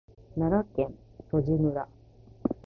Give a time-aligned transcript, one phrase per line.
[0.33, 0.95] 奈良県
[1.29, 1.87] 曽爾村